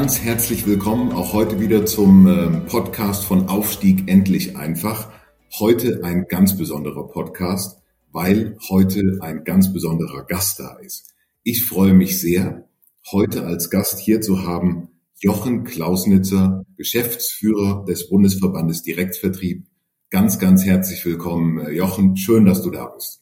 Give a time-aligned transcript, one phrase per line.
[0.00, 5.12] Ganz herzlich willkommen auch heute wieder zum ähm, Podcast von Aufstieg endlich einfach.
[5.58, 11.14] Heute ein ganz besonderer Podcast, weil heute ein ganz besonderer Gast da ist.
[11.42, 12.66] Ich freue mich sehr,
[13.12, 19.66] heute als Gast hier zu haben Jochen Klausnitzer, Geschäftsführer des Bundesverbandes Direktvertrieb.
[20.08, 22.16] Ganz, ganz herzlich willkommen, äh, Jochen.
[22.16, 23.20] Schön, dass du da bist.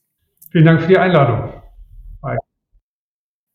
[0.53, 1.61] Vielen Dank für die Einladung.
[2.23, 2.37] Hi.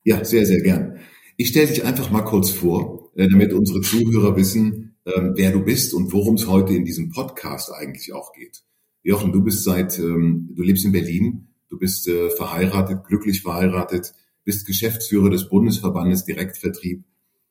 [0.03, 0.99] Ja, sehr, sehr gern.
[1.37, 5.93] Ich stelle dich einfach mal kurz vor, damit unsere Zuhörer wissen, ähm, wer du bist
[5.93, 8.63] und worum es heute in diesem Podcast eigentlich auch geht.
[9.03, 14.13] Jochen, du bist seit, ähm, du lebst in Berlin, du bist äh, verheiratet, glücklich verheiratet,
[14.45, 17.03] bist Geschäftsführer des Bundesverbandes Direktvertrieb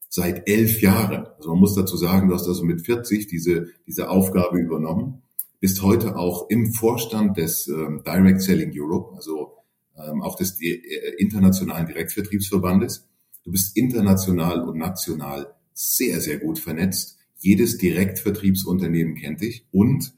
[0.09, 1.27] seit elf Jahren.
[1.37, 5.23] Also man muss dazu sagen, du hast also mit 40 diese, diese Aufgabe übernommen,
[5.61, 9.59] bist heute auch im Vorstand des ähm, Direct Selling Europe, also
[9.95, 10.81] auch des äh,
[11.19, 13.07] internationalen Direktvertriebsverbandes
[13.45, 17.19] Du bist international und national sehr, sehr gut vernetzt.
[17.39, 20.15] Jedes Direktvertriebsunternehmen kennt dich und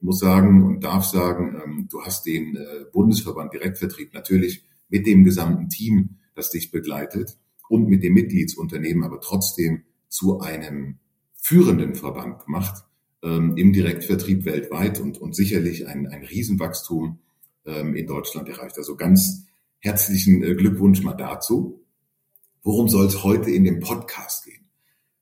[0.00, 5.24] muss sagen und darf sagen, ähm, du hast den äh, Bundesverband Direktvertrieb natürlich mit dem
[5.24, 10.98] gesamten Team, das dich begleitet und mit dem Mitgliedsunternehmen, aber trotzdem zu einem
[11.34, 12.84] führenden Verband gemacht
[13.22, 17.18] ähm, im Direktvertrieb weltweit und, und sicherlich ein, ein Riesenwachstum
[17.64, 18.78] ähm, in Deutschland erreicht.
[18.78, 19.44] Also ganz
[19.78, 21.85] herzlichen äh, Glückwunsch mal dazu.
[22.66, 24.68] Worum soll es heute in dem Podcast gehen?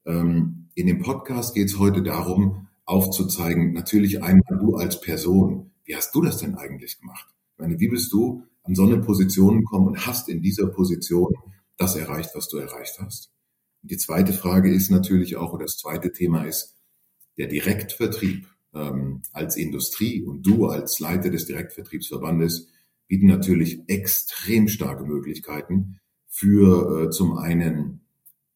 [0.06, 5.94] Ähm, in dem Podcast geht es heute darum, aufzuzeigen, natürlich einmal du als Person, wie
[5.94, 7.28] hast du das denn eigentlich gemacht?
[7.52, 11.34] Ich meine, wie bist du an so eine Position gekommen und hast in dieser Position
[11.76, 13.30] das erreicht, was du erreicht hast?
[13.82, 16.74] Und die zweite Frage ist natürlich auch, oder das zweite Thema ist,
[17.36, 22.68] der Direktvertrieb ähm, als Industrie und du als Leiter des Direktvertriebsverbandes
[23.06, 26.00] bieten natürlich extrem starke Möglichkeiten,
[26.34, 28.00] für äh, zum einen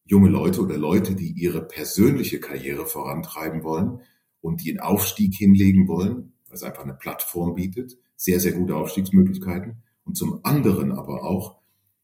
[0.03, 4.01] junge Leute oder Leute, die ihre persönliche Karriere vorantreiben wollen
[4.41, 8.75] und die einen Aufstieg hinlegen wollen, weil es einfach eine Plattform bietet, sehr, sehr gute
[8.75, 9.77] Aufstiegsmöglichkeiten.
[10.03, 11.59] Und zum anderen aber auch,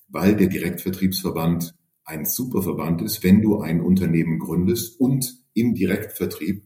[0.08, 1.76] weil der Direktvertriebsverband
[2.06, 6.64] ein super Verband ist, wenn du ein Unternehmen gründest und im Direktvertrieb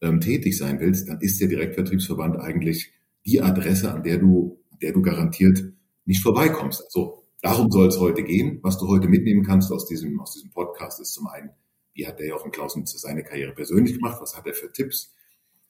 [0.00, 2.92] ähm, tätig sein willst, dann ist der Direktvertriebsverband eigentlich
[3.26, 5.72] die Adresse, an der du, der du garantiert
[6.04, 6.84] nicht vorbeikommst.
[6.84, 8.58] Also Darum soll es heute gehen.
[8.62, 11.50] Was du heute mitnehmen kannst aus diesem, aus diesem Podcast ist zum einen,
[11.92, 14.16] wie hat der Jochen Klausnitzer seine Karriere persönlich gemacht?
[14.22, 15.12] Was hat er für Tipps?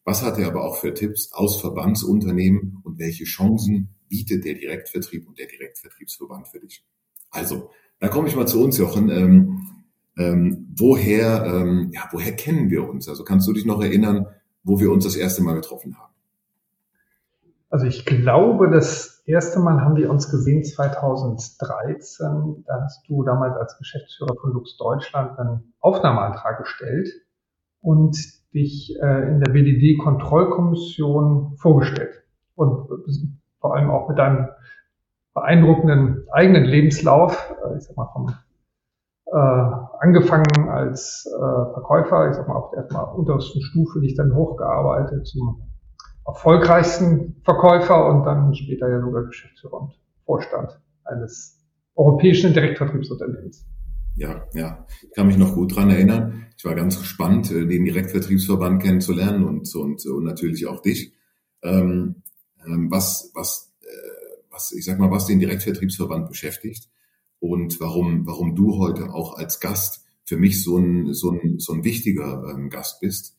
[0.04, 5.26] Was hat er aber auch für Tipps aus Verbandsunternehmen und welche Chancen bietet der Direktvertrieb
[5.26, 6.84] und der Direktvertriebsverband für dich?
[7.32, 9.10] Also, da komme ich mal zu uns, Jochen.
[9.10, 9.84] Ähm,
[10.16, 13.08] ähm, woher, ähm, ja, woher kennen wir uns?
[13.08, 14.28] Also kannst du dich noch erinnern,
[14.62, 16.13] wo wir uns das erste Mal getroffen haben?
[17.74, 22.62] Also ich glaube, das erste Mal haben wir uns gesehen 2013.
[22.68, 27.08] Da hast du damals als Geschäftsführer von Lux Deutschland einen Aufnahmeantrag gestellt
[27.80, 28.16] und
[28.54, 32.22] dich äh, in der BDD-Kontrollkommission vorgestellt.
[32.54, 32.86] Und
[33.58, 34.50] vor allem auch mit deinem
[35.34, 38.32] beeindruckenden eigenen Lebenslauf, äh, ich sag mal vom
[39.32, 44.32] äh, angefangen als äh, Verkäufer, ich sag mal auf der erstmal untersten Stufe dich dann
[44.32, 45.73] hochgearbeitet zum
[46.26, 51.60] erfolgreichsten Verkäufer und dann später ja sogar Geschäftsführer und Vorstand eines
[51.94, 53.66] europäischen Direktvertriebsunternehmens.
[54.16, 56.46] Ja, ja, ich kann mich noch gut dran erinnern.
[56.56, 61.12] Ich war ganz gespannt, äh, den Direktvertriebsverband kennenzulernen und, und, und natürlich auch dich.
[61.62, 62.22] Ähm,
[62.65, 66.88] ähm, was, was, äh, was, ich sag mal, was den Direktvertriebsverband beschäftigt
[67.41, 71.72] und warum, warum du heute auch als Gast für mich so ein, so ein, so
[71.72, 73.36] ein wichtiger ähm, Gast bist,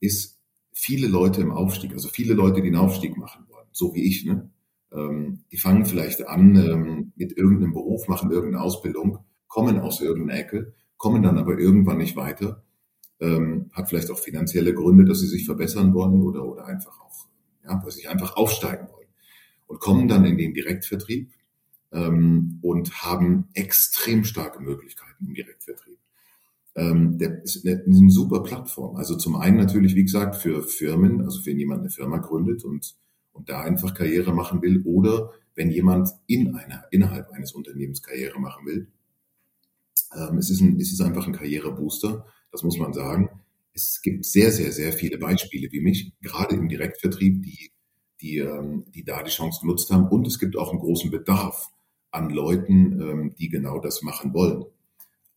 [0.00, 0.41] ist,
[0.72, 4.24] viele Leute im Aufstieg, also viele Leute, die einen Aufstieg machen wollen, so wie ich,
[4.24, 4.50] ne?
[4.92, 10.38] Ähm, die fangen vielleicht an ähm, mit irgendeinem Beruf, machen irgendeine Ausbildung, kommen aus irgendeiner
[10.38, 12.62] Ecke, kommen dann aber irgendwann nicht weiter,
[13.20, 17.26] ähm, hat vielleicht auch finanzielle Gründe, dass sie sich verbessern wollen oder, oder einfach auch,
[17.64, 19.08] ja, dass sie einfach aufsteigen wollen
[19.66, 21.32] und kommen dann in den Direktvertrieb
[21.92, 26.01] ähm, und haben extrem starke Möglichkeiten im Direktvertrieb
[26.74, 28.96] ähm, der ist eine, eine super Plattform.
[28.96, 32.96] Also zum einen natürlich, wie gesagt, für Firmen, also wenn jemand eine Firma gründet und,
[33.32, 38.40] und da einfach Karriere machen will oder wenn jemand in einer, innerhalb eines Unternehmens Karriere
[38.40, 38.88] machen will.
[40.14, 43.28] Ähm, es, ist ein, es ist einfach ein Karrierebooster, das muss man sagen.
[43.74, 47.72] Es gibt sehr, sehr, sehr viele Beispiele wie mich, gerade im Direktvertrieb, die,
[48.20, 50.08] die, ähm, die da die Chance genutzt haben.
[50.08, 51.70] Und es gibt auch einen großen Bedarf
[52.10, 54.64] an Leuten, ähm, die genau das machen wollen.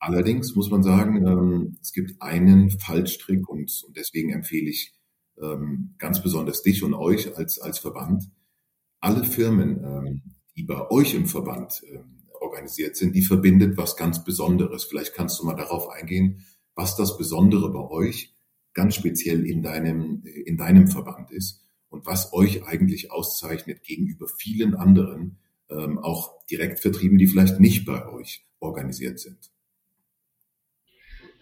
[0.05, 4.93] Allerdings muss man sagen, ähm, es gibt einen Fallstrick und, und deswegen empfehle ich
[5.41, 8.29] ähm, ganz besonders dich und euch als, als Verband.
[8.99, 10.21] Alle Firmen, ähm,
[10.55, 14.83] die bei euch im Verband ähm, organisiert sind, die verbindet was ganz Besonderes.
[14.83, 18.35] Vielleicht kannst du mal darauf eingehen, was das Besondere bei euch
[18.75, 24.75] ganz speziell in deinem, in deinem Verband ist und was euch eigentlich auszeichnet gegenüber vielen
[24.75, 25.39] anderen,
[25.71, 29.49] ähm, auch Direktvertrieben, die vielleicht nicht bei euch organisiert sind.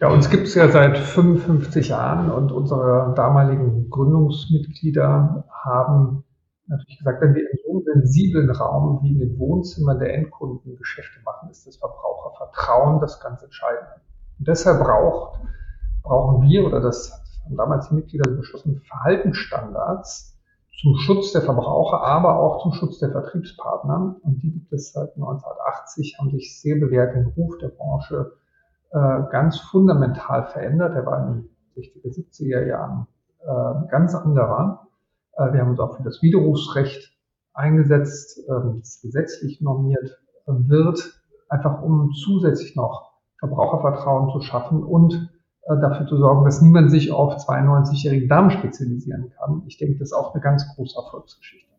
[0.04, 6.26] Ja, uns gibt es ja seit 55 Jahren und unsere damaligen Gründungsmitglieder haben
[6.68, 10.76] natürlich gesagt, wenn wir in so einem sensiblen Raum wie in den Wohnzimmern der Endkunden
[10.76, 14.02] Geschäfte machen, ist das Verbrauchervertrauen das ganz Entscheidende.
[14.40, 15.40] Und deshalb braucht,
[16.02, 17.14] brauchen wir, oder das
[17.46, 20.38] haben damals die Mitglieder beschlossen, Verhaltensstandards
[20.82, 24.18] zum Schutz der Verbraucher, aber auch zum Schutz der Vertriebspartner.
[24.22, 28.34] Und die gibt es seit 1980, haben sich sehr bewährt, den Ruf der Branche
[28.94, 30.96] äh, ganz fundamental verändert.
[30.96, 33.08] Er war in den 60er, 70er Jahren
[33.42, 34.88] äh, ganz anderer.
[35.36, 37.12] Äh, wir haben uns auch für das Widerrufsrecht
[37.54, 45.30] eingesetzt, ähm, das gesetzlich normiert äh, wird, einfach um zusätzlich noch Verbrauchervertrauen zu schaffen und
[45.64, 49.64] äh, dafür zu sorgen, dass niemand sich auf 92-jährigen Damen spezialisieren kann.
[49.68, 51.72] Ich denke, das ist auch eine ganz große Erfolgsgeschichte.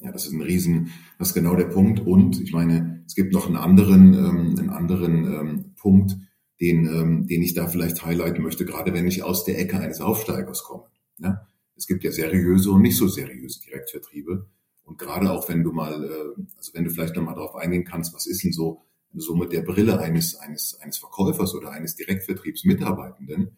[0.00, 2.00] Ja, das ist ein Riesen, das ist genau der Punkt.
[2.06, 6.16] Und ich meine, es gibt noch einen anderen, ähm, einen anderen ähm, Punkt,
[6.62, 10.00] den, ähm, den ich da vielleicht highlighten möchte, gerade wenn ich aus der Ecke eines
[10.00, 10.84] Aufsteigers komme.
[11.18, 11.46] Ja?
[11.76, 14.46] Es gibt ja seriöse und nicht so seriöse Direktvertriebe.
[14.84, 18.14] Und gerade auch wenn du mal, äh, also wenn du vielleicht nochmal darauf eingehen kannst,
[18.14, 18.82] was ist denn so,
[19.12, 23.56] so mit der Brille eines, eines, eines Verkäufers oder eines Direktvertriebsmitarbeitenden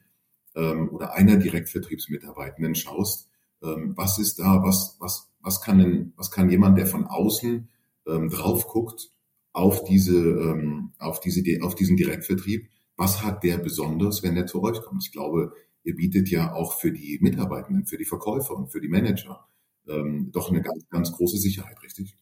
[0.57, 3.29] ähm, oder einer Direktvertriebsmitarbeitenden schaust,
[3.63, 7.69] ähm, was ist da, was, was, was kann denn, was kann jemand, der von außen
[8.09, 9.13] ähm, drauf guckt,
[9.57, 12.69] auf diese, ähm, auf diese, auf diesen Direktvertrieb,
[12.99, 15.03] was hat der besonders, wenn er zu euch kommt?
[15.03, 18.89] Ich glaube, ihr bietet ja auch für die Mitarbeitenden, für die Verkäufer und für die
[18.89, 19.47] Manager
[19.89, 22.15] ähm, doch eine ganz, ganz große Sicherheit, richtig?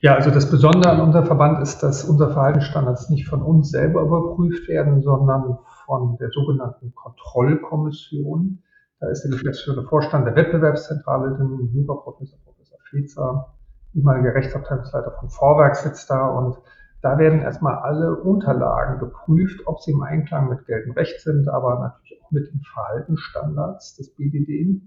[0.00, 4.02] Ja, also das Besondere an unserem Verband ist, dass unsere Verhaltensstandards nicht von uns selber
[4.02, 8.62] überprüft werden, sondern von der sogenannten Kontrollkommission.
[9.00, 13.54] Da ist der geschäftsführende Vorstand der Wettbewerbszentrale, den Juraprofessor Professor Fezer,
[13.94, 16.56] ehemaliger Rechtsabteilungsleiter von Vorwerk sitzt da und
[17.02, 21.80] da werden erstmal alle Unterlagen geprüft, ob sie im Einklang mit geltendem Recht sind, aber
[21.80, 24.80] natürlich auch mit den Verhaltensstandards des BDD.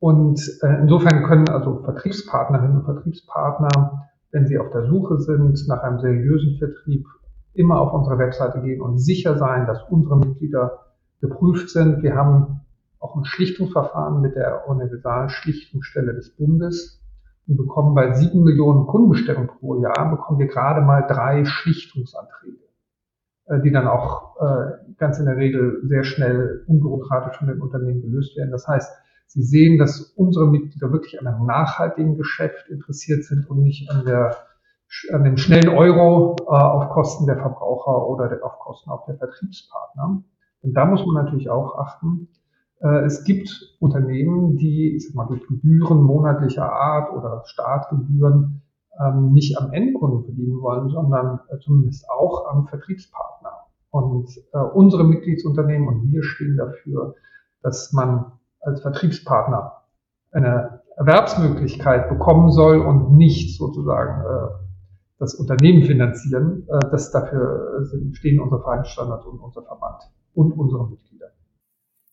[0.00, 5.82] Und äh, insofern können also Vertriebspartnerinnen und Vertriebspartner, wenn sie auf der Suche sind nach
[5.82, 7.06] einem seriösen Vertrieb,
[7.52, 10.86] immer auf unsere Webseite gehen und sicher sein, dass unsere Mitglieder
[11.20, 12.02] geprüft sind.
[12.02, 12.60] Wir haben
[12.98, 16.99] auch ein Schlichtungsverfahren mit der Universalen Schlichtungsstelle des Bundes
[17.50, 22.62] und bekommen bei sieben Millionen Kundenbestellungen pro Jahr, bekommen wir gerade mal drei Schlichtungsanträge,
[23.46, 28.02] äh, die dann auch äh, ganz in der Regel sehr schnell unbürokratisch von den Unternehmen
[28.02, 28.52] gelöst werden.
[28.52, 28.90] Das heißt,
[29.26, 34.04] Sie sehen, dass unsere Mitglieder wirklich an einem nachhaltigen Geschäft interessiert sind und nicht an
[34.04, 34.36] der
[35.12, 40.22] an dem schnellen Euro äh, auf Kosten der Verbraucher oder auf Kosten auch der Vertriebspartner.
[40.62, 42.28] Und da muss man natürlich auch achten,
[43.04, 48.62] es gibt Unternehmen, die ich sag mal, durch Gebühren monatlicher Art oder Startgebühren
[49.00, 53.50] ähm, nicht am Endkunden verdienen wollen, sondern äh, zumindest auch am Vertriebspartner.
[53.90, 57.14] Und äh, unsere Mitgliedsunternehmen und wir stehen dafür,
[57.62, 59.72] dass man als Vertriebspartner
[60.32, 64.22] eine Erwerbsmöglichkeit bekommen soll und nicht sozusagen
[65.18, 66.66] das Unternehmen finanzieren.
[66.92, 70.02] das dafür stehen unsere Vereinsstandards und unser Verband
[70.34, 71.09] und unsere Mitglieder.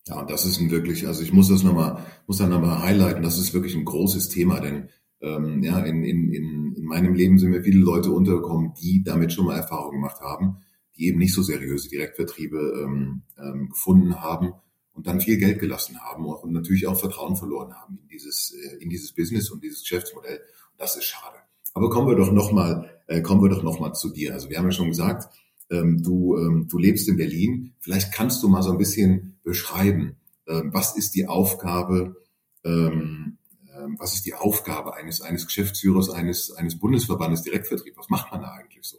[0.08, 3.38] Ja, das ist ein wirklich, also ich muss das nochmal, muss da nochmal highlighten, das
[3.38, 4.88] ist wirklich ein großes Thema, denn
[5.20, 9.32] ähm, ja, in, in, in, in meinem Leben sind mir viele Leute untergekommen, die damit
[9.32, 10.58] schon mal Erfahrung gemacht haben,
[10.96, 14.54] die eben nicht so seriöse Direktvertriebe ähm, ähm, gefunden haben
[14.92, 18.82] und dann viel Geld gelassen haben und natürlich auch Vertrauen verloren haben in dieses, äh,
[18.82, 20.40] in dieses Business und dieses Geschäftsmodell.
[20.78, 21.36] Das ist schade.
[21.74, 24.32] Aber kommen wir doch nochmal, äh, kommen wir doch noch mal zu dir.
[24.32, 25.28] Also wir haben ja schon gesagt,
[25.70, 27.74] ähm, du, ähm, du lebst in Berlin.
[27.80, 32.16] Vielleicht kannst du mal so ein bisschen beschreiben, ähm, was ist die Aufgabe,
[32.64, 33.38] ähm,
[33.76, 37.96] ähm, was ist die Aufgabe eines, eines Geschäftsführers, eines, eines Bundesverbandes Direktvertrieb?
[37.96, 38.98] Was macht man da eigentlich so?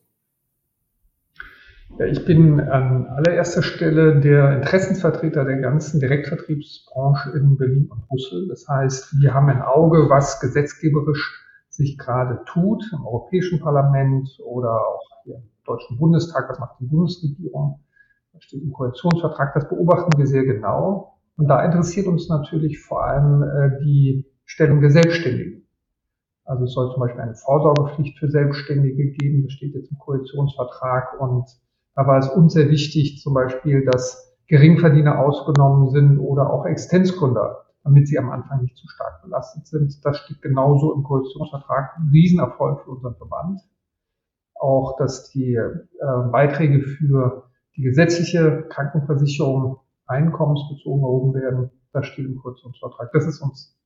[1.98, 8.48] Ja, ich bin an allererster Stelle der Interessensvertreter der ganzen Direktvertriebsbranche in Berlin und Brüssel.
[8.48, 14.86] Das heißt, wir haben ein Auge, was gesetzgeberisch sich gerade tut, im Europäischen Parlament oder
[14.86, 17.80] auch hier Deutschen Bundestag, was macht die Bundesregierung,
[18.34, 21.14] was steht im Koalitionsvertrag, das beobachten wir sehr genau.
[21.38, 25.68] Und da interessiert uns natürlich vor allem äh, die Stellung der Selbstständigen.
[26.44, 31.22] Also es soll zum Beispiel eine Vorsorgepflicht für Selbstständige geben, das steht jetzt im Koalitionsvertrag.
[31.22, 31.46] Und
[31.96, 37.66] da war es uns sehr wichtig, zum Beispiel, dass Geringverdiener ausgenommen sind oder auch Existenzgründer,
[37.84, 40.04] damit sie am Anfang nicht zu stark belastet sind.
[40.04, 41.96] Das steht genauso im Koalitionsvertrag.
[41.98, 43.62] Ein Riesenerfolg für unseren Verband.
[44.60, 45.72] Auch, dass die äh,
[46.32, 51.72] Beiträge für die gesetzliche Krankenversicherung einkommensbezogen erhoben werden.
[51.94, 53.12] Das steht im Koalitionsvertrag.
[53.14, 53.80] Das ist uns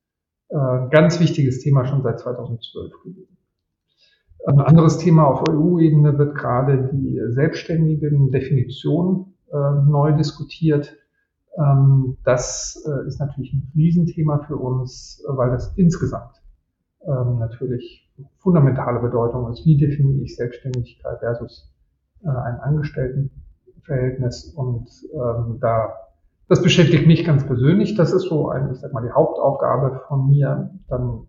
[0.50, 3.38] äh, ganz wichtiges Thema schon seit 2012 gewesen.
[4.46, 10.98] Ein anderes Thema auf EU-Ebene wird gerade die selbstständigen Definition äh, neu diskutiert.
[11.58, 16.43] Ähm, das äh, ist natürlich ein Riesenthema für uns, weil das insgesamt
[17.06, 19.66] ähm, natürlich fundamentale Bedeutung ist.
[19.66, 21.70] Wie definiere ich Selbstständigkeit versus
[22.24, 24.54] ein Angestelltenverhältnis?
[24.56, 25.94] Und ähm, da
[26.50, 27.96] das beschäftigt mich ganz persönlich.
[27.96, 30.70] Das ist so eigentlich, sag mal, die Hauptaufgabe von mir.
[30.88, 31.28] Dann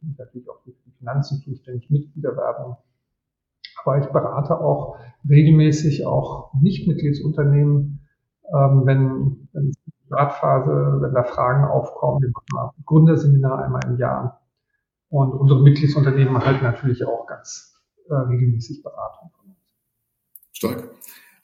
[0.00, 2.76] ich natürlich auch für die Finanzen zuständig, Mitgliederwerbung.
[3.84, 4.96] Aber ich berate auch
[5.28, 8.00] regelmäßig auch Nichtmitgliedsunternehmen,
[8.52, 12.22] ähm, wenn, wenn es die Startphase, wenn da Fragen aufkommen.
[12.22, 14.40] Wir machen ein Gründerseminar einmal im Jahr.
[15.14, 17.72] Und unsere Mitgliedsunternehmen erhalten natürlich auch ganz
[18.08, 19.58] äh, regelmäßig Beratung von uns.
[20.50, 20.90] Stark.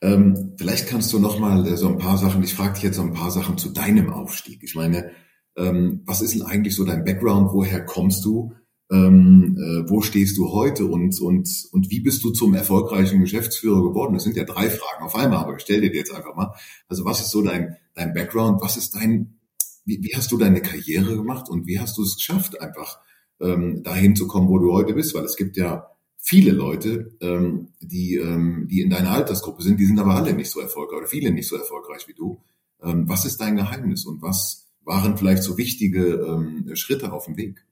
[0.01, 2.97] Ähm, vielleicht kannst du noch mal äh, so ein paar Sachen, ich frage dich jetzt
[2.97, 4.65] so ein paar Sachen zu deinem Aufstieg.
[4.65, 5.13] Ich meine,
[5.57, 7.53] ähm, was ist denn eigentlich so dein Background?
[7.53, 8.55] Woher kommst du?
[8.91, 13.85] Ähm, äh, wo stehst du heute und, und, und wie bist du zum erfolgreichen Geschäftsführer
[13.85, 14.15] geworden?
[14.15, 16.57] Das sind ja drei Fragen auf einmal, aber ich stell dir jetzt einfach mal.
[16.89, 18.61] Also was ist so dein, dein Background?
[18.63, 19.39] Was ist dein,
[19.85, 22.99] wie, wie hast du deine Karriere gemacht und wie hast du es geschafft, einfach
[23.41, 25.15] ähm, dahin zu kommen, wo du heute bist?
[25.15, 29.87] Weil es gibt ja viele Leute, ähm, die, ähm, die in deiner Altersgruppe sind, die
[29.87, 32.41] sind aber alle nicht so erfolgreich oder viele nicht so erfolgreich wie du.
[32.83, 37.37] Ähm, was ist dein Geheimnis und was waren vielleicht so wichtige ähm, Schritte auf dem
[37.37, 37.65] Weg?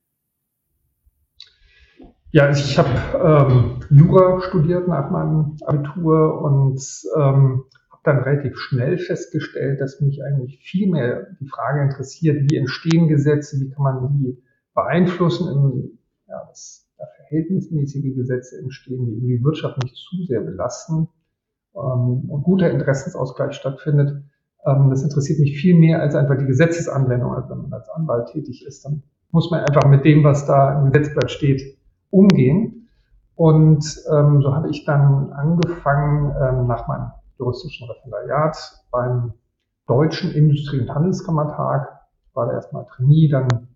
[2.30, 2.90] Ja, also ich habe
[3.50, 6.80] ähm, Jura studiert nach meinem Abitur und
[7.16, 12.56] ähm, habe dann relativ schnell festgestellt, dass mich eigentlich viel mehr die Frage interessiert, wie
[12.56, 14.42] entstehen Gesetze, wie kann man die
[14.84, 15.48] beeinflussen.
[15.48, 16.88] In, ja, das
[17.28, 21.08] verhältnismäßige Gesetze entstehen, die die Wirtschaft nicht zu sehr belasten
[21.74, 24.22] ähm, und guter Interessensausgleich stattfindet.
[24.66, 27.34] Ähm, das interessiert mich viel mehr als einfach die Gesetzesanwendung.
[27.34, 30.80] Also wenn man als Anwalt tätig ist, dann muss man einfach mit dem, was da
[30.80, 31.78] im Gesetzblatt steht,
[32.10, 32.88] umgehen.
[33.34, 38.56] Und ähm, so habe ich dann angefangen, ähm, nach meinem juristischen Referendariat
[38.90, 39.34] beim
[39.86, 42.00] Deutschen Industrie- und Handelskammertag,
[42.34, 43.68] war da erstmal Trainee, dann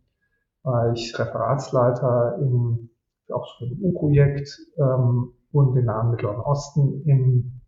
[0.62, 2.90] war ich Referatsleiter im
[3.32, 7.60] auch für ein EU-Projekt ähm, und den Namen Mittleren Osten in,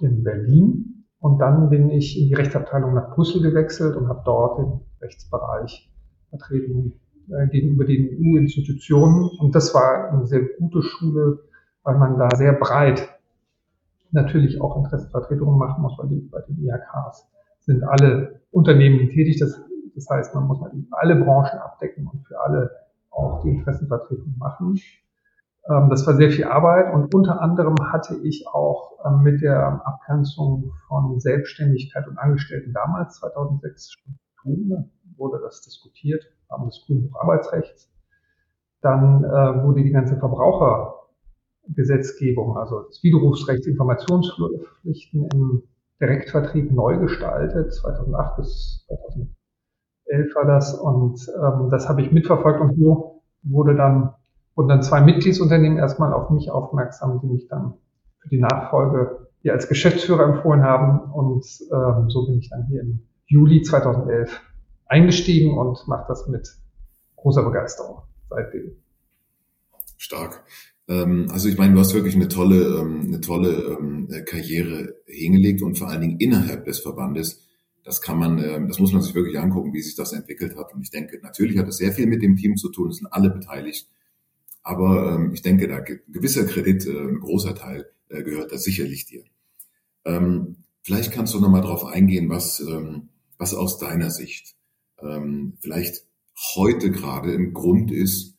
[0.00, 1.04] in Berlin.
[1.20, 5.90] Und dann bin ich in die Rechtsabteilung nach Brüssel gewechselt und habe dort den Rechtsbereich
[6.28, 7.00] vertreten
[7.30, 9.30] äh, gegenüber den EU-Institutionen.
[9.38, 11.40] Und das war eine sehr gute Schule,
[11.82, 13.08] weil man da sehr breit
[14.10, 17.26] natürlich auch Interessenvertretungen machen muss, weil die, bei den IHKs
[17.60, 19.38] sind alle Unternehmen tätig.
[19.40, 19.60] Das,
[19.94, 22.70] das heißt, man muss halt alle Branchen abdecken und für alle
[23.10, 24.78] auch die Interessenvertretung machen.
[25.68, 29.80] Ähm, das war sehr viel Arbeit und unter anderem hatte ich auch ähm, mit der
[29.86, 34.90] Abgrenzung von Selbstständigkeit und Angestellten damals 2006 schon zu tun.
[35.16, 37.90] Wurde das diskutiert, haben das Grünbuch Arbeitsrechts.
[38.80, 45.62] Dann äh, wurde die ganze Verbrauchergesetzgebung, also das Widerrufsrecht, Informationspflichten im
[46.00, 48.86] Direktvertrieb neu gestaltet, 2008 bis
[50.14, 54.14] 2011 war das und ähm, das habe ich mitverfolgt und so wurde dann
[54.54, 57.74] wurden dann zwei Mitgliedsunternehmen erstmal auf mich aufmerksam, die mich dann
[58.20, 61.12] für die Nachfolge hier als Geschäftsführer empfohlen haben.
[61.12, 64.40] Und ähm, so bin ich dann hier im Juli 2011
[64.86, 66.48] eingestiegen und mache das mit
[67.16, 68.76] großer Begeisterung seitdem.
[69.96, 70.44] Stark.
[70.88, 75.62] Ähm, also ich meine, du hast wirklich eine tolle, ähm, eine tolle ähm, Karriere hingelegt
[75.62, 77.44] und vor allen Dingen innerhalb des Verbandes.
[77.84, 80.72] Das kann man, das muss man sich wirklich angucken, wie sich das entwickelt hat.
[80.72, 82.88] Und ich denke, natürlich hat es sehr viel mit dem Team zu tun.
[82.88, 83.88] Es sind alle beteiligt.
[84.64, 89.04] Aber ähm, ich denke, da gewisser Kredit, äh, ein großer Teil, äh, gehört da sicherlich
[89.04, 89.22] dir.
[90.06, 94.56] Ähm, vielleicht kannst du nochmal drauf eingehen, was, ähm, was aus deiner Sicht
[95.58, 96.06] vielleicht
[96.54, 98.36] heute gerade ein Grund ist,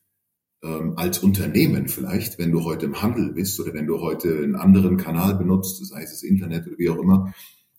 [0.62, 4.96] als Unternehmen vielleicht, wenn du heute im Handel bist oder wenn du heute einen anderen
[4.96, 7.32] Kanal benutzt, sei es das Internet oder wie auch immer,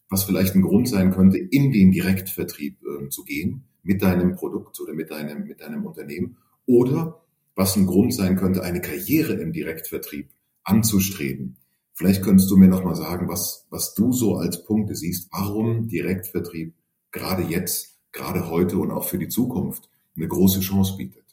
[0.10, 4.80] was vielleicht ein Grund sein könnte, in den Direktvertrieb äh, zu gehen mit deinem Produkt
[4.80, 7.22] oder mit deinem, mit deinem Unternehmen oder
[7.56, 10.30] was ein Grund sein könnte, eine Karriere im Direktvertrieb
[10.64, 11.58] anzustreben.
[11.94, 15.88] Vielleicht könntest du mir noch mal sagen, was, was du so als Punkte siehst, warum
[15.88, 16.76] Direktvertrieb
[17.12, 21.24] gerade jetzt, gerade heute und auch für die Zukunft eine große Chance bietet.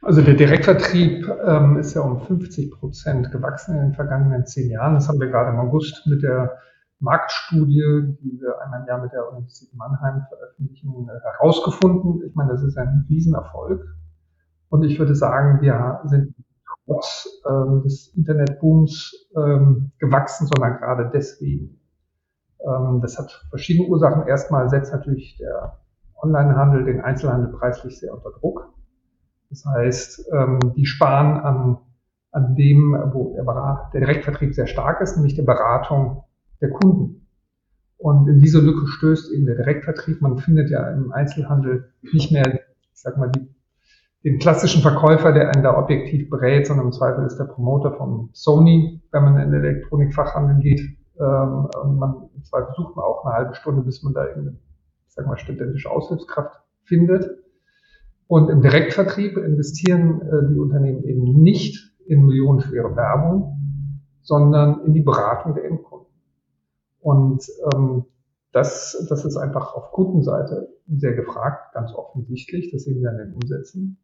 [0.00, 4.94] Also der Direktvertrieb ähm, ist ja um 50 Prozent gewachsen in den vergangenen zehn Jahren.
[4.94, 6.58] Das haben wir gerade im August mit der
[7.02, 12.22] Marktstudie, die wir einmal im Jahr mit der Universität Mannheim veröffentlichen, äh, herausgefunden.
[12.24, 13.84] Ich meine, das ist ein Riesenerfolg.
[14.68, 16.34] Und ich würde sagen, wir sind
[16.86, 21.80] trotz ähm, des Internetbooms ähm, gewachsen, sondern gerade deswegen.
[22.60, 24.26] Ähm, das hat verschiedene Ursachen.
[24.28, 25.78] Erstmal setzt natürlich der
[26.14, 28.72] Onlinehandel den Einzelhandel preislich sehr unter Druck.
[29.50, 31.78] Das heißt, ähm, die sparen an,
[32.30, 36.24] an dem, wo der, der Direktvertrieb sehr stark ist, nämlich der Beratung
[36.62, 37.26] der Kunden.
[37.98, 40.22] Und in diese Lücke stößt eben der Direktvertrieb.
[40.22, 43.48] Man findet ja im Einzelhandel nicht mehr, ich sag mal, die
[44.24, 48.30] den klassischen Verkäufer, der einen da objektiv berät, sondern im Zweifel ist der Promoter von
[48.32, 50.80] Sony, wenn man in den Elektronikfachhandel geht.
[51.18, 54.58] Ähm, und man im Zweifel sucht man auch eine halbe Stunde, bis man da irgendeine,
[55.08, 57.30] ich sag mal, studentische Aushilfskraft findet.
[58.28, 63.58] Und im Direktvertrieb investieren äh, die Unternehmen eben nicht in millionenschwere Werbung,
[64.22, 66.06] sondern in die Beratung der Endkunden.
[67.02, 67.44] Und
[67.74, 68.04] ähm,
[68.52, 72.70] das, das ist einfach auf Kundenseite sehr gefragt, ganz offensichtlich.
[72.70, 73.98] Das sehen wir an den Umsätzen.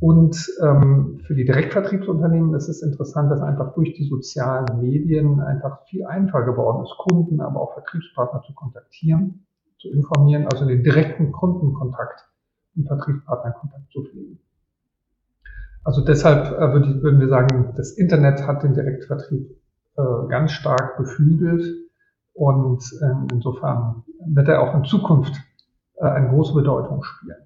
[0.00, 5.84] Und ähm, für die Direktvertriebsunternehmen ist es interessant, dass einfach durch die sozialen Medien einfach
[5.86, 9.46] viel einfacher geworden ist, Kunden, aber auch Vertriebspartner zu kontaktieren,
[9.78, 12.28] zu informieren, also den direkten Kundenkontakt
[12.76, 14.40] und Vertriebspartnerkontakt zu pflegen.
[15.84, 19.56] Also deshalb äh, würden wir sagen, das Internet hat den Direktvertrieb
[19.96, 21.83] äh, ganz stark beflügelt
[22.34, 25.34] und äh, insofern wird er auch in Zukunft
[25.96, 27.44] äh, eine große Bedeutung spielen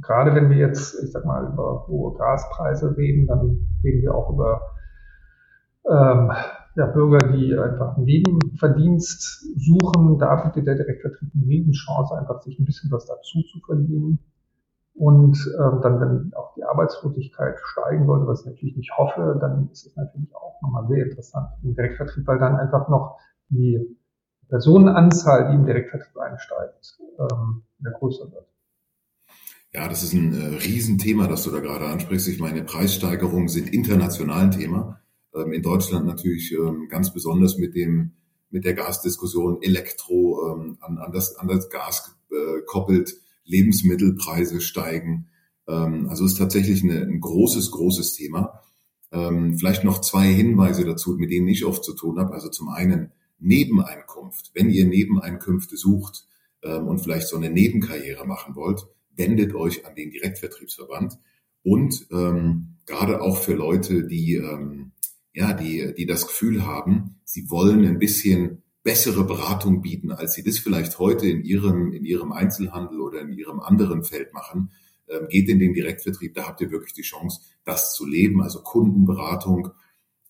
[0.00, 4.30] gerade wenn wir jetzt, ich sag mal, über hohe Gaspreise reden, dann reden wir auch
[4.30, 4.60] über
[5.88, 6.32] ähm,
[6.76, 10.18] ja, Bürger, die einfach einen Nebenverdienst suchen.
[10.18, 14.18] Da bietet der Direktvertrieb eine Riesenchance, einfach sich ein bisschen was dazu zu verdienen.
[14.94, 19.68] Und ähm, dann, wenn auch die Arbeitslosigkeit steigen sollte, was ich natürlich nicht hoffe, dann
[19.70, 23.18] ist es natürlich auch nochmal sehr interessant für den Direktvertrieb, weil dann einfach noch
[23.48, 23.96] die
[24.52, 28.46] Personenanzahl, die im Direktvertrieb einsteigt, ähm, mehr größer wird.
[29.72, 32.28] Ja, das ist ein äh, Riesenthema, das du da gerade ansprichst.
[32.28, 35.00] Ich meine, Preissteigerungen sind international ein Thema.
[35.34, 38.12] Ähm, in Deutschland natürlich ähm, ganz besonders mit dem
[38.50, 45.30] mit der Gasdiskussion Elektro ähm, an, an, das, an das Gas äh, koppelt, Lebensmittelpreise steigen.
[45.66, 48.60] Ähm, also ist tatsächlich eine, ein großes, großes Thema.
[49.12, 52.34] Ähm, vielleicht noch zwei Hinweise dazu, mit denen ich oft zu tun habe.
[52.34, 54.52] Also zum einen Nebeneinkunft.
[54.54, 56.26] Wenn ihr Nebeneinkünfte sucht
[56.62, 61.18] ähm, und vielleicht so eine Nebenkarriere machen wollt, wendet euch an den Direktvertriebsverband
[61.62, 64.92] und ähm, gerade auch für Leute, die ähm,
[65.34, 70.42] ja, die, die das Gefühl haben, sie wollen ein bisschen bessere Beratung bieten, als sie
[70.42, 74.72] das vielleicht heute in ihrem, in ihrem Einzelhandel oder in ihrem anderen Feld machen.
[75.08, 78.62] Ähm, geht in den Direktvertrieb, da habt ihr wirklich die Chance, das zu leben, also
[78.62, 79.70] Kundenberatung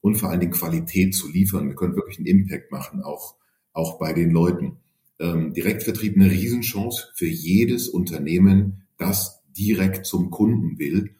[0.02, 1.68] und vor allen Dingen Qualität zu liefern.
[1.68, 3.36] Ihr könnt wirklich einen Impact machen, auch,
[3.72, 4.76] auch bei den Leuten
[5.18, 11.14] ähm, Direktvertrieb eine Riesenchance für jedes Unternehmen, das direkt zum Kunden will.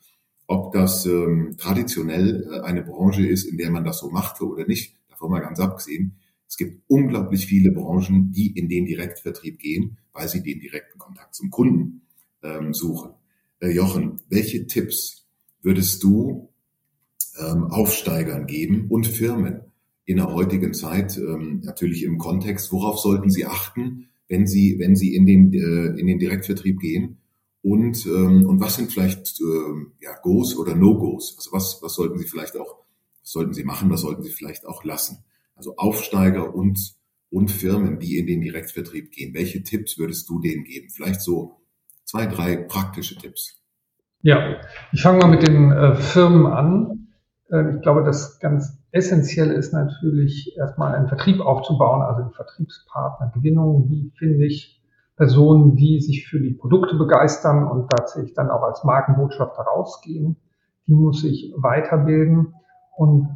[0.46, 4.66] Ob das ähm, traditionell äh, eine Branche ist, in der man das so macht oder
[4.66, 6.16] nicht, davon mal ganz abgesehen.
[6.48, 11.34] Es gibt unglaublich viele Branchen, die in den Direktvertrieb gehen, weil sie den direkten Kontakt
[11.34, 12.02] zum Kunden
[12.42, 13.12] ähm, suchen.
[13.60, 15.24] Äh, Jochen, welche Tipps
[15.62, 16.51] würdest du
[17.38, 19.62] ähm, Aufsteigern geben und Firmen,
[20.04, 24.96] in der heutigen Zeit ähm, natürlich im Kontext, worauf sollten Sie achten, wenn Sie, wenn
[24.96, 27.18] Sie in den, äh, in den Direktvertrieb gehen?
[27.62, 31.36] Und, ähm, und was sind vielleicht äh, ja, Goes oder No-Gos?
[31.36, 32.78] Also was, was sollten Sie vielleicht auch,
[33.20, 35.18] was sollten Sie machen, was sollten Sie vielleicht auch lassen?
[35.54, 36.96] Also Aufsteiger und,
[37.30, 39.32] und Firmen, die in den Direktvertrieb gehen.
[39.34, 40.88] Welche Tipps würdest du denen geben?
[40.90, 41.60] Vielleicht so
[42.04, 43.62] zwei, drei praktische Tipps.
[44.22, 44.60] Ja,
[44.92, 47.01] ich fange mal mit den äh, Firmen an.
[47.52, 53.88] Äh, ich glaube, das ganz essentiell ist natürlich erstmal einen Vertrieb aufzubauen, also die Vertriebspartnergewinnung.
[53.88, 54.82] Wie finde ich
[55.16, 60.36] Personen, die sich für die Produkte begeistern und tatsächlich dann auch als Markenbotschafter rausgehen?
[60.86, 62.54] Die muss ich weiterbilden.
[62.96, 63.28] Und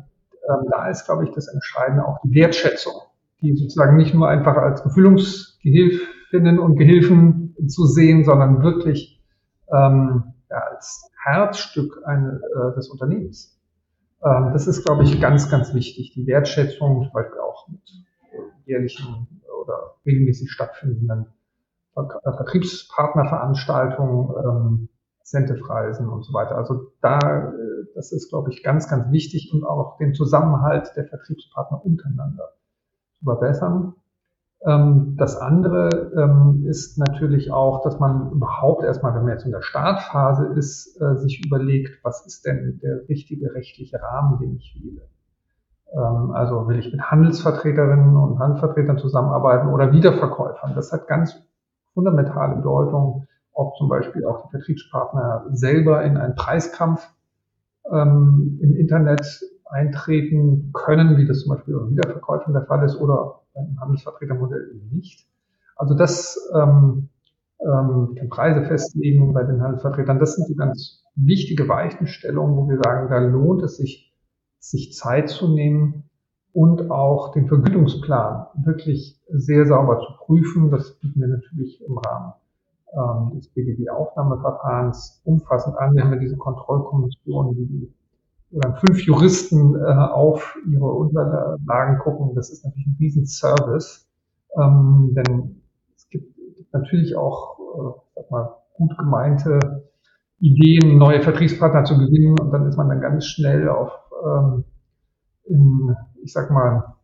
[0.48, 2.94] ähm, da ist, glaube ich, das Entscheidende auch die Wertschätzung,
[3.40, 9.22] die sozusagen nicht nur einfach als Befüllungsgehilfinnen und Gehilfen zu sehen, sondern wirklich
[9.72, 13.55] ähm, ja, als Herzstück eine, äh, des Unternehmens.
[14.24, 16.12] Ähm, das ist, glaube ich, ganz, ganz wichtig.
[16.14, 17.82] Die Wertschätzung, zum Beispiel auch mit
[18.64, 19.28] jährlichen
[19.62, 21.26] oder regelmäßig stattfindenden
[21.94, 24.88] Vertriebspartnerveranstaltungen, ähm,
[25.20, 26.56] Incentive-Reisen und so weiter.
[26.56, 27.52] Also da, äh,
[27.94, 32.52] das ist, glaube ich, ganz, ganz wichtig und auch den Zusammenhalt der Vertriebspartner untereinander
[33.18, 33.94] zu verbessern.
[34.66, 39.52] Ähm, das andere ähm, ist natürlich auch, dass man überhaupt erstmal, wenn man jetzt in
[39.52, 44.76] der Startphase ist, äh, sich überlegt, was ist denn der richtige rechtliche Rahmen, den ich
[44.82, 45.02] wähle.
[45.92, 50.74] Ähm, also will ich mit Handelsvertreterinnen und Handelsvertretern zusammenarbeiten oder Wiederverkäufern.
[50.74, 51.40] Das hat ganz
[51.94, 57.08] fundamentale Bedeutung, ob zum Beispiel auch die Vertriebspartner selber in einen Preiskampf
[57.88, 63.80] im Internet eintreten können, wie das zum Beispiel bei Wiederverkäufern der Fall ist, oder beim
[63.80, 65.26] Handelsvertretermodell eben nicht.
[65.76, 67.08] Also das ähm,
[67.60, 72.78] ähm, die Preise festlegen bei den Handelsvertretern, das sind die ganz wichtige Weichenstellungen, wo wir
[72.82, 74.14] sagen, da lohnt es sich,
[74.58, 76.04] sich Zeit zu nehmen
[76.52, 80.70] und auch den Vergütungsplan wirklich sehr sauber zu prüfen.
[80.70, 82.32] Das bieten wir natürlich im Rahmen
[82.92, 85.94] ähm, des BGB-Aufnahmeverfahrens umfassend an.
[85.94, 87.94] Wir haben ja diese Kontrollkommission, die die
[88.52, 94.08] oder fünf Juristen äh, auf ihre Unterlagen gucken, das ist natürlich ein Riesenservice.
[94.56, 95.62] Ähm, denn
[95.94, 99.58] es gibt, gibt natürlich auch äh, sag mal, gut gemeinte
[100.38, 103.90] Ideen, neue Vertriebspartner zu gewinnen und dann ist man dann ganz schnell auf
[104.24, 104.64] ähm,
[105.44, 106.94] in, ich sag mal,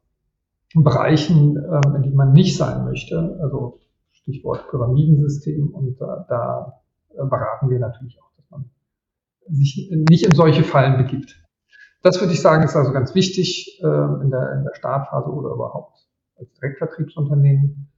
[0.75, 3.39] Bereichen, ähm, in denen man nicht sein möchte.
[3.43, 3.81] Also
[4.13, 6.83] Stichwort Pyramidensystem und da, da
[7.25, 8.32] beraten wir natürlich auch
[9.49, 11.43] sich nicht in solche Fallen begibt.
[12.03, 15.55] Das würde ich sagen, ist also ganz wichtig äh, in, der, in der Startphase oder
[15.55, 15.99] überhaupt
[16.37, 17.93] als Direktvertriebsunternehmen.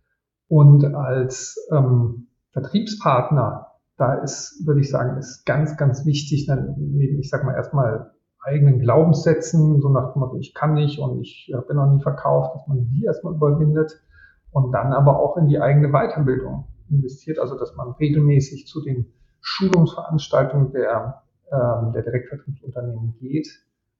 [0.48, 7.30] Und als ähm, Vertriebspartner, da ist, würde ich sagen, ist ganz, ganz wichtig, neben, ich
[7.30, 8.12] sag mal, erstmal
[8.44, 12.54] eigenen Glaubenssätzen, so nach dem Motto, ich kann nicht und ich bin noch nie verkauft,
[12.54, 14.02] dass man die erstmal überwindet
[14.50, 19.06] und dann aber auch in die eigene Weiterbildung investiert, also dass man regelmäßig zu den
[19.40, 23.48] Schulungsveranstaltungen der ähm, der Direktvertriebsunternehmen geht.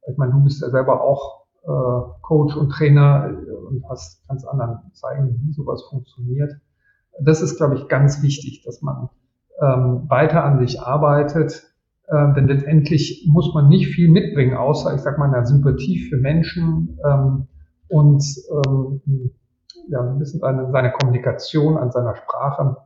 [0.07, 4.44] Ich meine, du bist ja selber auch äh, Coach und Trainer äh, und hast ganz
[4.44, 6.52] anderen zeigen, wie sowas funktioniert.
[7.20, 9.09] Das ist, glaube ich, ganz wichtig, dass man
[9.61, 11.72] ähm, weiter an sich arbeitet,
[12.09, 16.16] äh, denn letztendlich muss man nicht viel mitbringen, außer, ich sag mal, eine Sympathie für
[16.16, 17.48] Menschen ähm,
[17.88, 18.24] und
[18.66, 19.30] ähm,
[19.88, 22.76] ja, ein bisschen seine, seine Kommunikation an seiner Sprache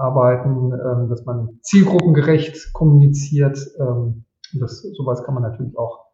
[0.00, 3.58] arbeiten, ähm, dass man zielgruppengerecht kommuniziert.
[3.78, 4.24] Ähm,
[4.58, 6.06] das, sowas kann man natürlich auch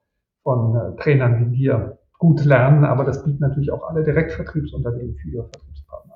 [0.43, 5.29] von äh, Trainern wie dir gut lernen, aber das bieten natürlich auch alle Direktvertriebsunternehmen für
[5.29, 6.15] ihre Vertriebspartner.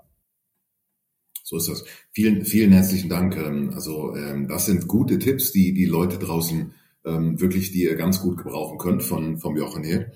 [1.44, 1.84] So ist das.
[2.12, 3.36] Vielen, vielen herzlichen Dank.
[3.36, 4.14] Ähm, also
[4.48, 9.02] das sind gute Tipps, die die Leute draußen wirklich, die ihr ganz gut gebrauchen könnt
[9.02, 10.12] von vom Jochen her.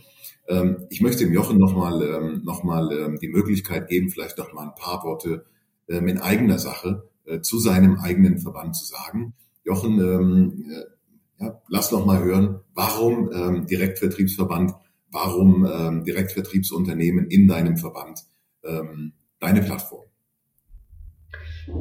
[0.90, 5.02] Ich möchte dem Jochen nochmal noch mal, die Möglichkeit geben, vielleicht noch mal ein paar
[5.02, 5.46] Worte
[5.86, 9.34] in eigener Sache äh, zu seinem eigenen Verband zu sagen.
[9.64, 14.72] Jochen, ähm, äh, ja, lass noch mal hören, warum ähm, Direktvertriebsverband,
[15.10, 18.20] warum ähm, Direktvertriebsunternehmen in deinem Verband
[18.62, 20.04] ähm, deine Plattform?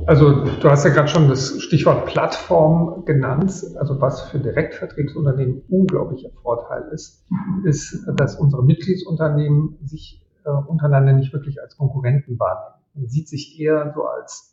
[0.05, 3.51] Also du hast ja gerade schon das Stichwort Plattform genannt.
[3.77, 7.25] Also was für Direktvertriebsunternehmen unglaublicher Vorteil ist,
[7.65, 12.81] ist, dass unsere Mitgliedsunternehmen sich äh, untereinander nicht wirklich als Konkurrenten wahrnehmen.
[12.93, 14.52] Man sieht sich eher so als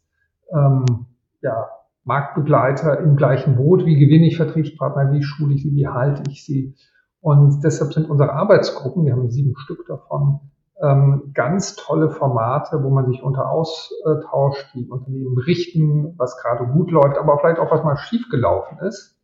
[0.52, 1.06] ähm,
[1.42, 1.68] ja,
[2.04, 3.84] Marktbegleiter im gleichen Boot.
[3.84, 5.12] Wie gewinne ich Vertriebspartner?
[5.12, 5.72] Wie schule ich sie?
[5.74, 6.74] Wie halte ich sie?
[7.20, 10.40] Und deshalb sind unsere Arbeitsgruppen, wir haben sieben Stück davon,
[10.82, 16.90] ähm, ganz tolle Formate, wo man sich unter austauscht, die Unternehmen berichten, was gerade gut
[16.90, 19.18] läuft, aber vielleicht auch was mal schiefgelaufen ist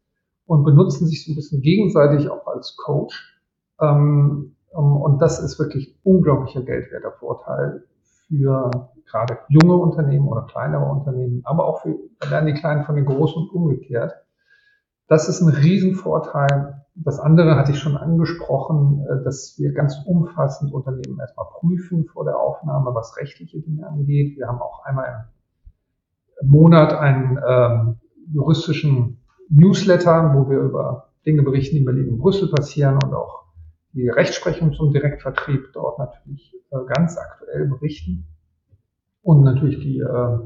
[0.44, 3.40] und benutzen sich so ein bisschen gegenseitig auch als Coach.
[3.80, 7.84] Ähm, und das ist wirklich unglaublicher geldwerter Vorteil
[8.28, 8.70] für
[9.06, 11.96] gerade junge Unternehmen oder kleinere Unternehmen, aber auch für,
[12.28, 14.14] lernen die Kleinen von den Großen und umgekehrt.
[15.08, 16.82] Das ist ein Riesenvorteil.
[16.96, 22.24] Das andere hatte ich schon angesprochen, äh, dass wir ganz umfassend Unternehmen erstmal prüfen vor
[22.24, 24.36] der Aufnahme, was rechtliche Dinge angeht.
[24.36, 25.28] Wir haben auch einmal
[26.40, 27.96] im Monat einen ähm,
[28.32, 33.44] juristischen Newsletter, wo wir über Dinge berichten, die in Berlin und Brüssel passieren und auch
[33.92, 38.26] die Rechtsprechung zum Direktvertrieb dort natürlich äh, ganz aktuell berichten
[39.26, 40.38] und natürlich die äh,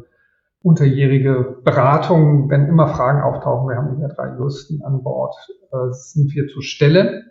[0.63, 3.69] unterjährige Beratung, wenn immer Fragen auftauchen.
[3.69, 5.35] Wir haben hier drei Juristen an Bord,
[5.71, 7.25] äh, sind wir zur Stelle.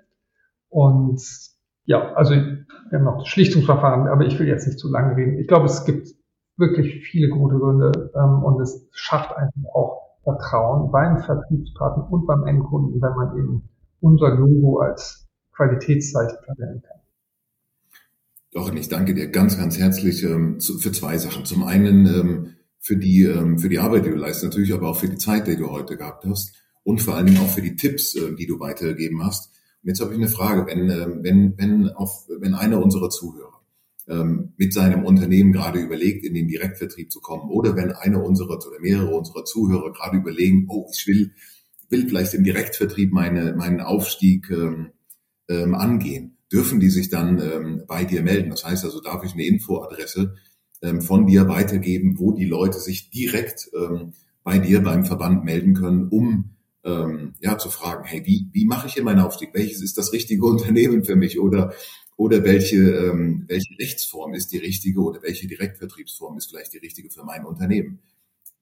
[0.70, 1.20] Und
[1.86, 5.40] ja, also wir haben noch das Schlichtungsverfahren, aber ich will jetzt nicht zu lange reden.
[5.40, 6.08] Ich glaube, es gibt
[6.58, 12.46] wirklich viele gute Gründe ähm, und es schafft einfach auch Vertrauen beim Vertriebspartner und beim
[12.46, 13.70] Endkunden, wenn man eben
[14.02, 16.99] unser Logo als Qualitätszeichen verwenden kann.
[18.52, 21.46] Jochen, ich danke dir ganz, ganz herzlich ähm, zu, für zwei Sachen.
[21.46, 25.00] Zum einen ähm, für die ähm, für die Arbeit, die du leistest, natürlich, aber auch
[25.00, 26.56] für die Zeit, die du heute gehabt hast.
[26.84, 29.52] und vor allen Dingen auch für die Tipps, äh, die du weitergegeben hast.
[29.84, 33.62] Und jetzt habe ich eine Frage, wenn, äh, wenn, wenn, auf, wenn einer unserer Zuhörer
[34.08, 38.56] ähm, mit seinem Unternehmen gerade überlegt, in den Direktvertrieb zu kommen, oder wenn einer unserer
[38.56, 41.34] oder mehrere unserer Zuhörer gerade überlegen, oh, ich will,
[41.90, 44.90] will vielleicht im Direktvertrieb meine, meinen Aufstieg ähm,
[45.48, 48.50] ähm, angehen, dürfen die sich dann ähm, bei dir melden.
[48.50, 50.36] Das heißt also, darf ich eine Infoadresse
[50.82, 55.74] ähm, von dir weitergeben, wo die Leute sich direkt ähm, bei dir beim Verband melden
[55.74, 59.50] können, um ähm, ja zu fragen, hey, wie, wie mache ich hier meinen Aufstieg?
[59.54, 61.40] Welches ist das richtige Unternehmen für mich?
[61.40, 61.74] Oder
[62.20, 67.10] oder welche, ähm, welche Rechtsform ist die richtige oder welche Direktvertriebsform ist vielleicht die richtige
[67.10, 68.00] für mein Unternehmen?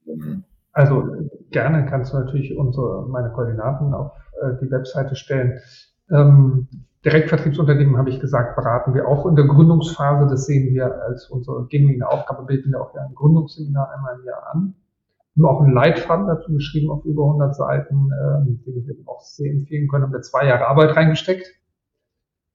[0.07, 1.03] Ähm, also
[1.49, 4.11] gerne kannst du natürlich unsere, meine Koordinaten auf
[4.43, 5.59] äh, die Webseite stellen.
[6.11, 6.67] Ähm,
[7.07, 10.27] Direktvertriebsunternehmen, habe ich gesagt, beraten wir auch in der Gründungsphase.
[10.29, 14.51] Das sehen wir als unsere gängige Aufgabe, bilden wir auch ein Gründungsseminar einmal im Jahr
[14.51, 14.75] an.
[15.37, 19.51] Haben auch einen Leitfaden dazu geschrieben auf über 100 Seiten, äh, den wir auch sehr
[19.53, 20.03] empfehlen können.
[20.03, 21.47] Haben wir zwei Jahre Arbeit reingesteckt.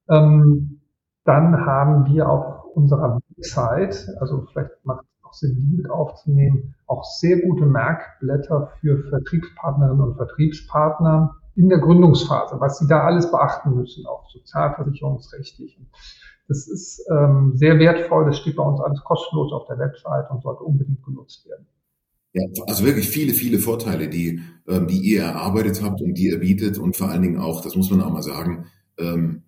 [0.07, 0.81] Ähm,
[1.23, 6.75] dann haben wir auf unserer Website, also vielleicht macht es auch Sinn, die mit aufzunehmen,
[6.85, 13.29] auch sehr gute Merkblätter für Vertriebspartnerinnen und Vertriebspartner in der Gründungsphase, was sie da alles
[13.31, 15.79] beachten müssen, auch sozialversicherungsrechtlich.
[16.47, 20.41] Das ist ähm, sehr wertvoll, das steht bei uns alles kostenlos auf der Website und
[20.41, 21.67] sollte unbedingt genutzt werden.
[22.33, 26.39] Ja, also wirklich viele, viele Vorteile, die, ähm, die ihr erarbeitet habt und die ihr
[26.39, 28.65] bietet und vor allen Dingen auch, das muss man auch mal sagen,
[28.97, 29.43] ähm,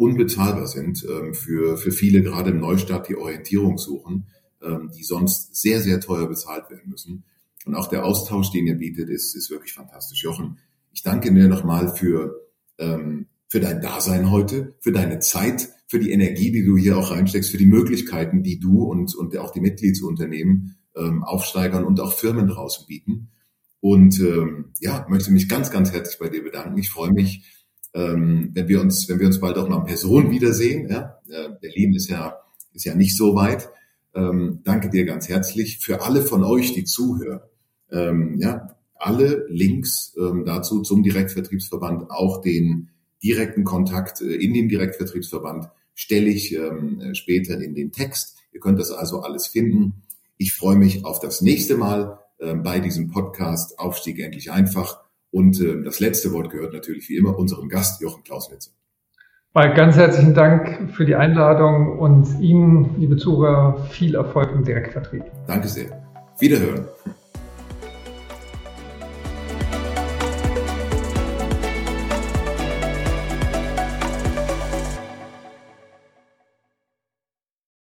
[0.00, 4.28] unbezahlbar sind ähm, für, für viele, gerade im Neustart, die Orientierung suchen,
[4.62, 7.24] ähm, die sonst sehr, sehr teuer bezahlt werden müssen.
[7.66, 10.24] Und auch der Austausch, den ihr bietet, ist, ist wirklich fantastisch.
[10.24, 10.56] Jochen,
[10.92, 12.48] ich danke dir nochmal für,
[12.78, 17.10] ähm, für dein Dasein heute, für deine Zeit, für die Energie, die du hier auch
[17.10, 22.12] reinsteckst, für die Möglichkeiten, die du und, und auch die Mitgliedsunternehmen ähm, aufsteigern und auch
[22.12, 23.30] Firmen draußen bieten.
[23.80, 26.78] Und ähm, ja, möchte mich ganz, ganz herzlich bei dir bedanken.
[26.78, 27.44] Ich freue mich,
[27.94, 30.88] ähm, wenn wir uns, wenn wir uns bald auch mal in Person wiedersehen.
[30.88, 31.18] Ja?
[31.28, 32.36] Äh, Berlin ist ja,
[32.72, 33.70] ist ja nicht so weit.
[34.14, 37.40] Ähm, danke dir ganz herzlich für alle von euch, die zuhören.
[37.90, 42.90] Ähm, ja, alle Links ähm, dazu zum Direktvertriebsverband, auch den
[43.22, 48.38] direkten Kontakt äh, in den Direktvertriebsverband stelle ich ähm, später in den Text.
[48.52, 50.02] Ihr könnt das also alles finden.
[50.36, 55.00] Ich freue mich auf das nächste Mal äh, bei diesem Podcast Aufstieg endlich einfach.
[55.30, 58.70] Und äh, das letzte Wort gehört natürlich wie immer unserem Gast Jochen Klausnitzer.
[59.52, 65.24] Mal ganz herzlichen Dank für die Einladung und Ihnen, liebe Zuhörer, viel Erfolg im Direktvertrieb.
[65.46, 66.06] Danke sehr.
[66.38, 66.86] Wiederhören.